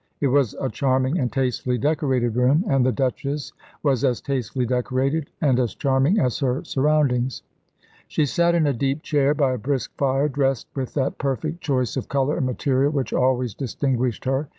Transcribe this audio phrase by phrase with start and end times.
[0.19, 3.53] It was a charming and tastefully decorated room, and the Duchess
[3.83, 7.43] was as tastefully decorated and as charming as her surroundings.
[8.07, 11.97] She sat in a deep chair by a brisk fire, dressed with that perfect choice
[11.97, 14.49] of colour and material which always distinguished her.